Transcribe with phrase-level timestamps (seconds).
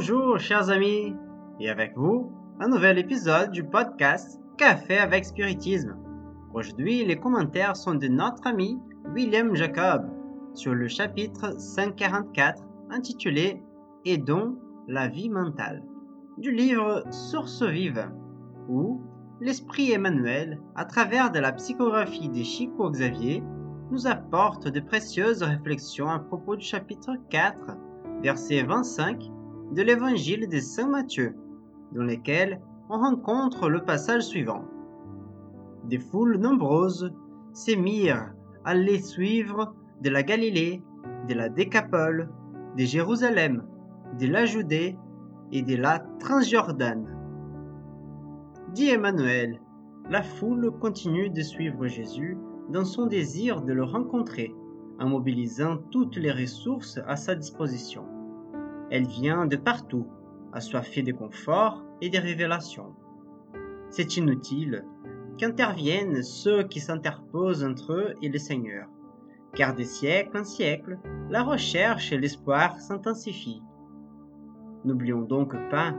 [0.00, 1.14] Bonjour chers amis,
[1.60, 5.94] et avec vous, un nouvel épisode du podcast Café avec Spiritisme.
[6.54, 8.78] Aujourd'hui, les commentaires sont de notre ami
[9.14, 10.08] William Jacob
[10.54, 13.62] sur le chapitre 544 intitulé
[14.06, 14.56] Aidons
[14.88, 15.84] la vie mentale
[16.38, 18.10] du livre Source vive
[18.70, 19.02] où
[19.42, 23.44] l'esprit Emmanuel, à travers de la psychographie de Chico Xavier,
[23.90, 27.76] nous apporte de précieuses réflexions à propos du chapitre 4,
[28.22, 29.30] verset 25
[29.72, 31.34] de l'évangile de Saint Matthieu,
[31.92, 34.64] dans lequel on rencontre le passage suivant.
[35.84, 37.12] Des foules nombreuses
[37.52, 38.32] s'émirent
[38.64, 40.82] à les suivre de la Galilée,
[41.28, 42.28] de la Décapole,
[42.76, 43.64] de Jérusalem,
[44.18, 44.96] de la Judée
[45.52, 47.16] et de la Transjordane.
[48.74, 49.60] Dit Emmanuel,
[50.08, 52.36] la foule continue de suivre Jésus
[52.70, 54.54] dans son désir de le rencontrer,
[54.98, 58.04] en mobilisant toutes les ressources à sa disposition.
[58.90, 60.06] Elle vient de partout,
[60.52, 62.94] assoiffée de confort et de révélations.
[63.88, 64.84] C'est inutile
[65.38, 68.88] qu'interviennent ceux qui s'interposent entre eux et le Seigneur,
[69.54, 70.98] car de siècle en siècle,
[71.30, 73.62] la recherche et l'espoir s'intensifient.
[74.84, 75.94] N'oublions donc pas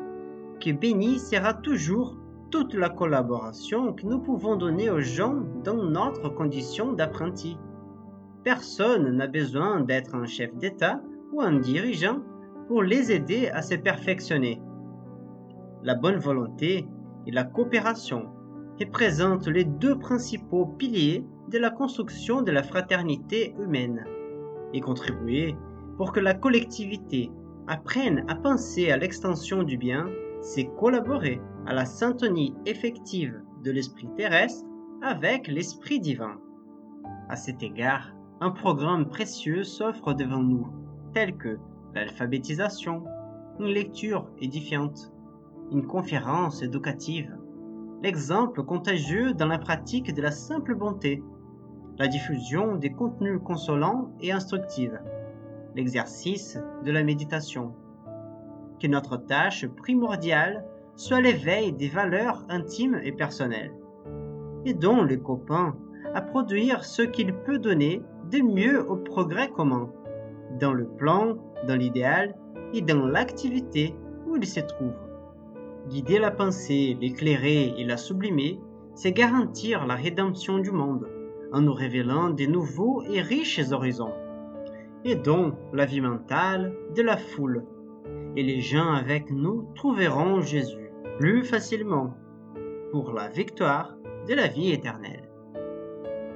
[0.59, 2.17] que béni sera toujours
[2.51, 7.57] toute la collaboration que nous pouvons donner aux gens dans notre condition d'apprenti.
[8.43, 12.19] Personne n'a besoin d'être un chef d'État ou un dirigeant
[12.71, 14.61] pour les aider à se perfectionner.
[15.83, 16.87] La bonne volonté
[17.27, 18.29] et la coopération
[18.79, 24.05] représentent les deux principaux piliers de la construction de la fraternité humaine
[24.73, 25.53] et contribuer
[25.97, 27.29] pour que la collectivité
[27.67, 30.07] apprenne à penser à l'extension du bien,
[30.39, 34.63] c'est collaborer à la syntonie effective de l'esprit terrestre
[35.01, 36.37] avec l'esprit divin.
[37.27, 40.69] À cet égard, un programme précieux s'offre devant nous,
[41.13, 41.59] tel que
[41.93, 43.03] l'alphabétisation,
[43.59, 45.11] une lecture édifiante,
[45.71, 47.35] une conférence éducative,
[48.01, 51.23] l'exemple contagieux dans la pratique de la simple bonté,
[51.97, 54.91] la diffusion des contenus consolants et instructifs,
[55.75, 57.73] l'exercice de la méditation.
[58.79, 60.65] Que notre tâche primordiale
[60.95, 63.73] soit l'éveil des valeurs intimes et personnelles.
[64.65, 65.75] Aidons les copains
[66.13, 69.89] à produire ce qu'il peut donner de mieux au progrès commun,
[70.59, 72.35] dans le plan dans l'idéal
[72.73, 73.95] et dans l'activité
[74.27, 74.93] où il se trouve.
[75.89, 78.59] Guider la pensée, l'éclairer et la sublimer,
[78.93, 81.07] c'est garantir la rédemption du monde
[81.51, 84.13] en nous révélant de nouveaux et riches horizons.
[85.03, 87.65] Et donc la vie mentale de la foule.
[88.35, 92.15] Et les gens avec nous trouveront Jésus plus facilement
[92.91, 93.95] pour la victoire
[94.27, 95.29] de la vie éternelle.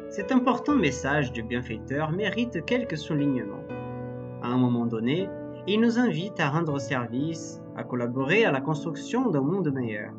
[0.09, 3.63] Cet important message du bienfaiteur mérite quelques soulignements
[4.45, 5.27] à un moment donné,
[5.65, 10.11] il nous invite à rendre service, à collaborer à la construction d'un monde meilleur.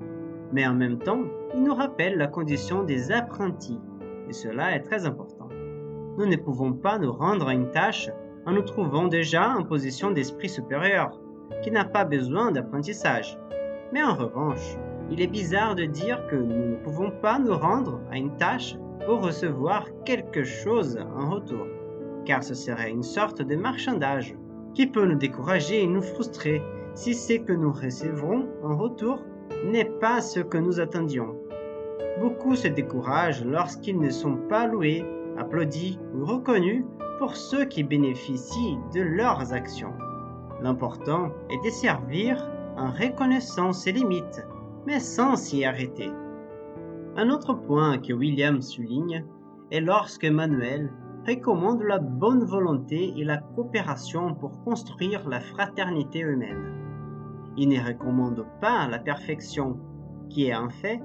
[0.53, 1.23] Mais en même temps,
[1.55, 3.81] il nous rappelle la condition des apprentis,
[4.29, 5.49] et cela est très important.
[6.19, 8.11] Nous ne pouvons pas nous rendre à une tâche
[8.47, 11.21] en nous trouvant déjà en position d'esprit supérieur,
[11.63, 13.39] qui n'a pas besoin d'apprentissage.
[13.93, 14.77] Mais en revanche,
[15.09, 18.77] il est bizarre de dire que nous ne pouvons pas nous rendre à une tâche
[19.07, 21.67] pour recevoir quelque chose en retour
[22.27, 24.37] car ce serait une sorte de marchandage
[24.75, 26.61] qui peut nous décourager et nous frustrer
[26.95, 29.23] si ce que nous recevrons en retour
[29.65, 31.35] n'est pas ce que nous attendions?
[32.21, 35.05] Beaucoup se découragent lorsqu'ils ne sont pas loués,
[35.39, 36.85] applaudis ou reconnus
[37.19, 39.93] pour ceux qui bénéficient de leurs actions.
[40.63, 44.47] L'important est de servir en reconnaissant ses limites,
[44.87, 46.11] mais sans s'y arrêter.
[47.17, 49.25] Un autre point que William souligne
[49.71, 50.91] est lorsque Manuel
[51.27, 56.73] recommande la bonne volonté et la coopération pour construire la fraternité humaine.
[57.57, 59.79] Il ne recommande pas la perfection,
[60.29, 61.01] qui est en fait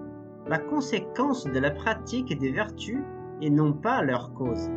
[0.47, 2.99] la conséquence de la pratique des vertus
[3.41, 4.69] et non pas leur cause.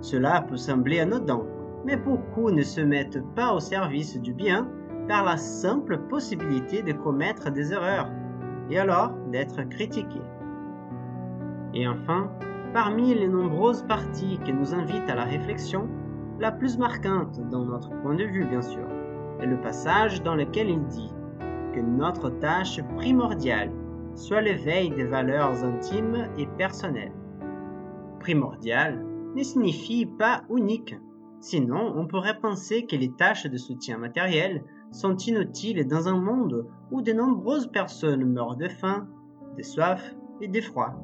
[0.00, 1.42] Cela peut sembler anodin,
[1.84, 4.68] mais beaucoup ne se mettent pas au service du bien
[5.08, 8.10] par la simple possibilité de commettre des erreurs
[8.70, 10.22] et alors d'être critiqués.
[11.74, 12.30] Et enfin,
[12.76, 15.88] Parmi les nombreuses parties qui nous invitent à la réflexion,
[16.38, 18.86] la plus marquante dans notre point de vue bien sûr,
[19.40, 21.10] est le passage dans lequel il dit
[21.72, 23.72] que notre tâche primordiale
[24.14, 27.14] soit l'éveil des valeurs intimes et personnelles.
[28.20, 30.96] Primordial ne signifie pas unique,
[31.40, 34.62] sinon on pourrait penser que les tâches de soutien matériel
[34.92, 39.08] sont inutiles dans un monde où de nombreuses personnes meurent de faim,
[39.56, 40.94] de soif et de froid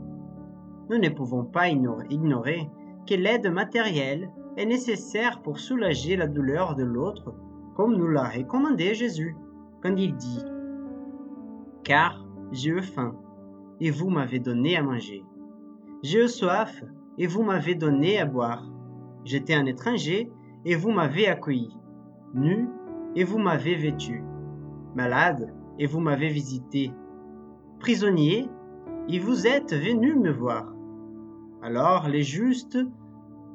[0.92, 2.68] nous ne pouvons pas ignorer
[3.08, 7.34] que l'aide matérielle est nécessaire pour soulager la douleur de l'autre,
[7.74, 9.34] comme nous l'a recommandé Jésus.
[9.82, 10.44] quand il dit
[11.82, 12.22] Car
[12.52, 13.16] j'ai eu faim,
[13.80, 15.24] et vous m'avez donné à manger.
[16.02, 16.84] J'ai eu soif,
[17.16, 18.70] et vous m'avez donné à boire.
[19.24, 20.30] J'étais un étranger,
[20.66, 21.74] et vous m'avez accueilli.
[22.34, 22.68] Nu,
[23.16, 24.22] et vous m'avez vêtu.
[24.94, 26.92] Malade, et vous m'avez visité.
[27.80, 28.46] Prisonnier,
[29.08, 30.71] et vous êtes venu me voir.
[31.62, 32.78] Alors les justes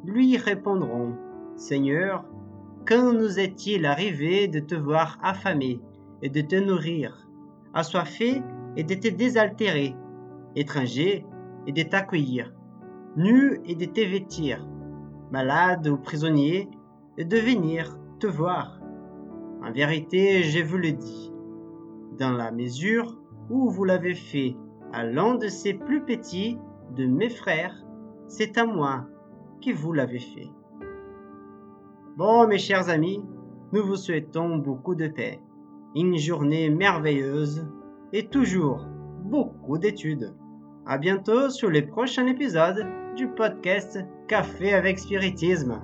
[0.06, 1.16] lui répondront,
[1.58, 2.24] Seigneur,
[2.88, 5.82] quand nous est-il arrivé de te voir affamé
[6.22, 7.28] et de te nourrir,
[7.74, 8.42] assoiffé
[8.78, 9.94] et de te désaltérer,
[10.56, 11.26] étranger
[11.66, 12.54] et de t'accueillir,
[13.18, 14.66] nu et de te vêtir,
[15.32, 16.70] malade ou prisonnier
[17.18, 18.80] et de venir te voir?
[19.62, 21.34] En vérité, je vous le dis,
[22.18, 23.20] dans la mesure
[23.50, 24.56] où vous l'avez fait
[24.94, 26.58] à l'un de ces plus petits
[26.96, 27.84] de mes frères,
[28.28, 29.06] c'est à moi
[29.64, 30.50] que vous l'avez fait.
[32.16, 33.22] Bon, mes chers amis,
[33.74, 35.40] nous vous souhaitons beaucoup de paix,
[35.96, 37.68] une journée merveilleuse
[38.14, 38.86] et toujours
[39.24, 40.34] beaucoup d'études.
[40.86, 42.86] À bientôt sur les prochains épisodes
[43.16, 45.82] du podcast Café avec Spiritisme.